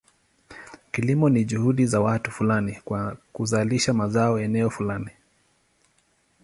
[0.91, 2.81] Kilimo ni juhudi za watu fulani
[3.33, 5.09] kuzalisha mazao eneo fulani.